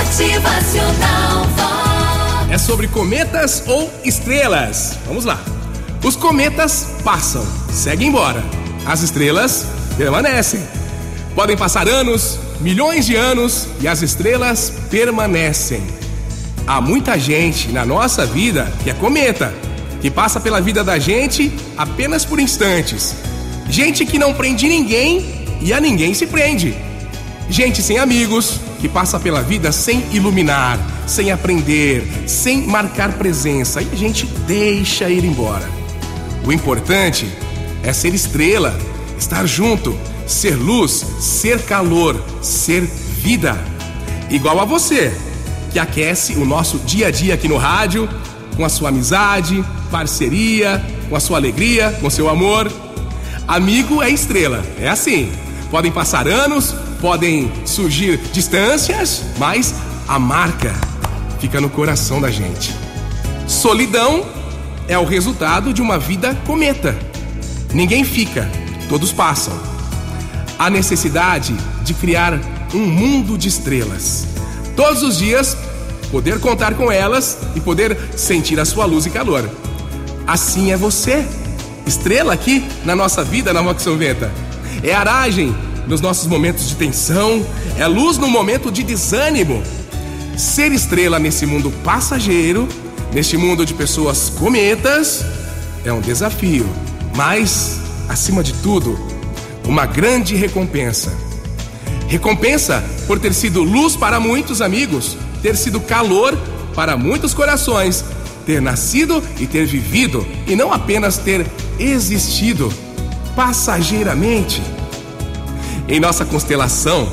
Motivacional 0.00 1.44
Vox. 1.56 2.50
É 2.50 2.56
sobre 2.56 2.88
cometas 2.88 3.62
ou 3.66 3.92
estrelas. 4.02 4.98
Vamos 5.06 5.26
lá. 5.26 5.38
Os 6.02 6.16
cometas 6.16 6.86
passam, 7.04 7.46
seguem 7.70 8.08
embora. 8.08 8.42
As 8.86 9.02
estrelas 9.02 9.66
permanecem. 9.98 10.62
Podem 11.34 11.54
passar 11.54 11.86
anos, 11.86 12.38
milhões 12.62 13.04
de 13.04 13.14
anos 13.14 13.68
e 13.78 13.86
as 13.86 14.00
estrelas 14.00 14.72
permanecem. 14.90 15.82
Há 16.66 16.80
muita 16.80 17.18
gente 17.18 17.68
na 17.68 17.84
nossa 17.84 18.24
vida 18.24 18.72
que 18.82 18.88
é 18.88 18.94
cometa, 18.94 19.52
que 20.00 20.10
passa 20.10 20.40
pela 20.40 20.62
vida 20.62 20.82
da 20.82 20.98
gente 20.98 21.54
apenas 21.76 22.24
por 22.24 22.40
instantes. 22.40 23.14
Gente 23.68 24.06
que 24.06 24.18
não 24.18 24.32
prende 24.32 24.66
ninguém 24.66 25.46
e 25.60 25.74
a 25.74 25.80
ninguém 25.80 26.14
se 26.14 26.26
prende. 26.26 26.74
Gente 27.50 27.82
sem 27.82 27.98
amigos, 27.98 28.60
que 28.80 28.88
passa 28.88 29.20
pela 29.20 29.42
vida 29.42 29.70
sem 29.70 30.02
iluminar, 30.10 30.78
sem 31.06 31.30
aprender, 31.30 32.02
sem 32.26 32.66
marcar 32.66 33.12
presença 33.12 33.82
e 33.82 33.88
a 33.92 33.96
gente 33.96 34.26
deixa 34.46 35.10
ir 35.10 35.24
embora. 35.24 35.68
O 36.44 36.52
importante 36.52 37.30
é 37.82 37.92
ser 37.92 38.14
estrela, 38.14 38.76
estar 39.18 39.46
junto, 39.46 39.96
ser 40.26 40.54
luz, 40.54 41.04
ser 41.20 41.62
calor, 41.62 42.24
ser 42.40 42.82
vida. 42.82 43.56
Igual 44.30 44.60
a 44.60 44.64
você, 44.64 45.12
que 45.70 45.78
aquece 45.78 46.34
o 46.34 46.44
nosso 46.46 46.78
dia 46.78 47.08
a 47.08 47.10
dia 47.10 47.34
aqui 47.34 47.48
no 47.48 47.58
rádio, 47.58 48.08
com 48.56 48.64
a 48.64 48.68
sua 48.68 48.88
amizade, 48.88 49.62
parceria, 49.90 50.82
com 51.08 51.16
a 51.16 51.20
sua 51.20 51.36
alegria, 51.36 51.96
com 52.00 52.08
seu 52.08 52.30
amor. 52.30 52.72
Amigo 53.46 54.02
é 54.02 54.08
estrela, 54.08 54.64
é 54.78 54.88
assim. 54.88 55.30
Podem 55.70 55.92
passar 55.92 56.26
anos, 56.26 56.74
podem 57.00 57.50
surgir 57.64 58.18
distâncias, 58.32 59.24
mas 59.38 59.74
a 60.06 60.18
marca 60.18 60.74
fica 61.40 61.60
no 61.60 61.70
coração 61.70 62.20
da 62.20 62.30
gente. 62.30 62.74
Solidão 63.46 64.24
é 64.86 64.98
o 64.98 65.04
resultado 65.04 65.72
de 65.72 65.80
uma 65.80 65.98
vida 65.98 66.36
cometa. 66.46 66.96
Ninguém 67.72 68.04
fica, 68.04 68.48
todos 68.88 69.12
passam. 69.12 69.54
Há 70.58 70.68
necessidade 70.68 71.54
de 71.82 71.94
criar 71.94 72.38
um 72.74 72.86
mundo 72.86 73.38
de 73.38 73.48
estrelas. 73.48 74.26
Todos 74.76 75.02
os 75.02 75.18
dias, 75.18 75.56
poder 76.10 76.38
contar 76.38 76.74
com 76.74 76.92
elas 76.92 77.38
e 77.54 77.60
poder 77.60 77.96
sentir 78.16 78.60
a 78.60 78.64
sua 78.64 78.84
luz 78.84 79.06
e 79.06 79.10
calor. 79.10 79.48
Assim 80.26 80.70
é 80.70 80.76
você, 80.76 81.24
estrela 81.86 82.32
aqui 82.32 82.64
na 82.84 82.94
nossa 82.94 83.24
vida 83.24 83.52
na 83.52 83.62
Vox 83.62 83.84
Venta. 83.84 84.30
É 84.82 84.94
aragem 84.94 85.54
nos 85.90 86.00
nossos 86.00 86.28
momentos 86.28 86.68
de 86.68 86.76
tensão, 86.76 87.44
é 87.76 87.84
luz 87.84 88.16
no 88.16 88.28
momento 88.28 88.70
de 88.70 88.84
desânimo. 88.84 89.60
Ser 90.38 90.70
estrela 90.70 91.18
nesse 91.18 91.44
mundo 91.44 91.72
passageiro, 91.82 92.68
neste 93.12 93.36
mundo 93.36 93.66
de 93.66 93.74
pessoas 93.74 94.30
cometas, 94.30 95.24
é 95.84 95.92
um 95.92 96.00
desafio, 96.00 96.64
mas, 97.16 97.80
acima 98.08 98.40
de 98.40 98.52
tudo, 98.54 98.96
uma 99.66 99.84
grande 99.84 100.36
recompensa. 100.36 101.12
Recompensa 102.06 102.84
por 103.08 103.18
ter 103.18 103.34
sido 103.34 103.64
luz 103.64 103.96
para 103.96 104.20
muitos 104.20 104.62
amigos, 104.62 105.18
ter 105.42 105.56
sido 105.56 105.80
calor 105.80 106.38
para 106.72 106.96
muitos 106.96 107.34
corações, 107.34 108.04
ter 108.46 108.62
nascido 108.62 109.20
e 109.40 109.46
ter 109.46 109.66
vivido, 109.66 110.24
e 110.46 110.54
não 110.54 110.72
apenas 110.72 111.18
ter 111.18 111.44
existido 111.80 112.72
passageiramente. 113.34 114.62
Em 115.90 115.98
nossa 115.98 116.24
constelação, 116.24 117.10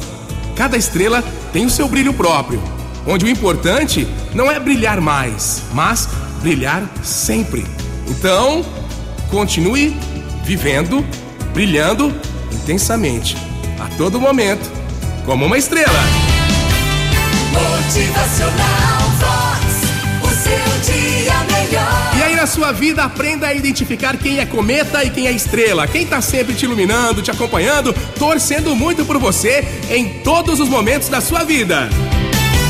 cada 0.55 0.77
estrela 0.77 1.23
tem 1.51 1.65
o 1.65 1.69
seu 1.69 1.87
brilho 1.87 2.13
próprio, 2.13 2.61
onde 3.07 3.25
o 3.25 3.27
importante 3.27 4.07
não 4.35 4.51
é 4.51 4.59
brilhar 4.59 5.01
mais, 5.01 5.63
mas 5.73 6.07
brilhar 6.41 6.87
sempre. 7.03 7.65
Então, 8.07 8.63
continue 9.31 9.97
vivendo, 10.43 11.03
brilhando 11.53 12.15
intensamente, 12.51 13.35
a 13.79 13.87
todo 13.97 14.21
momento, 14.21 14.69
como 15.25 15.47
uma 15.47 15.57
estrela. 15.57 15.99
Motivacional 17.51 18.76
na 22.47 22.53
sua 22.53 22.71
vida 22.71 23.03
aprenda 23.03 23.47
a 23.47 23.53
identificar 23.53 24.15
quem 24.15 24.39
é 24.39 24.45
cometa 24.45 25.03
e 25.03 25.09
quem 25.09 25.27
é 25.27 25.31
estrela, 25.33 25.85
quem 25.85 26.07
tá 26.07 26.21
sempre 26.21 26.55
te 26.55 26.63
iluminando, 26.63 27.21
te 27.21 27.29
acompanhando, 27.29 27.91
torcendo 28.17 28.73
muito 28.73 29.03
por 29.03 29.17
você 29.17 29.67
em 29.89 30.21
todos 30.23 30.61
os 30.61 30.69
momentos 30.69 31.09
da 31.09 31.19
sua 31.19 31.43
vida. 31.43 31.89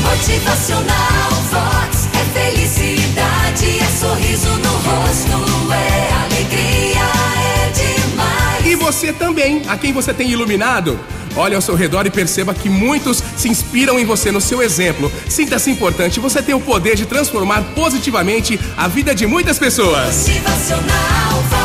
Motivacional 0.02 1.30
Vox. 1.52 2.08
É 2.12 2.40
felicidade, 2.40 3.78
é 3.78 3.98
sorriso 4.00 4.48
no 4.48 4.72
rosto, 4.72 5.72
é 5.72 6.12
alegria, 6.24 7.04
é 7.36 7.70
demais. 7.70 8.66
E 8.66 8.74
você 8.74 9.12
também, 9.12 9.62
a 9.68 9.78
quem 9.78 9.92
você 9.92 10.12
tem 10.12 10.28
iluminado. 10.28 10.98
Olhe 11.38 11.54
ao 11.54 11.60
seu 11.60 11.76
redor 11.76 12.04
e 12.04 12.10
perceba 12.10 12.52
que 12.52 12.68
muitos 12.68 13.22
se 13.36 13.48
inspiram 13.48 13.96
em 13.96 14.04
você, 14.04 14.32
no 14.32 14.40
seu 14.40 14.60
exemplo. 14.60 15.10
Sinta-se 15.28 15.70
importante, 15.70 16.18
você 16.18 16.42
tem 16.42 16.52
o 16.52 16.60
poder 16.60 16.96
de 16.96 17.06
transformar 17.06 17.62
positivamente 17.76 18.58
a 18.76 18.88
vida 18.88 19.14
de 19.14 19.24
muitas 19.24 19.56
pessoas. 19.56 20.26
Motivacional. 20.26 21.57